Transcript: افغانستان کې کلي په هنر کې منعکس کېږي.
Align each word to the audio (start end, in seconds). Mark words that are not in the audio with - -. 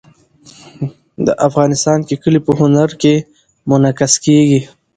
افغانستان 1.47 1.99
کې 2.07 2.15
کلي 2.23 2.39
په 2.45 2.51
هنر 2.59 2.89
کې 3.01 3.13
منعکس 3.69 4.13
کېږي. 4.25 4.61